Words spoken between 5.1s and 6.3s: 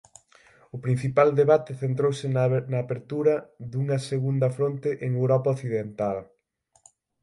Europa occidental.